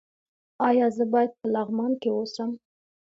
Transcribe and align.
ایا 0.67 0.87
زه 0.95 1.03
باید 1.13 1.31
په 1.39 1.45
لغمان 1.55 1.91
کې 2.01 2.09
اوسم؟ 2.13 2.49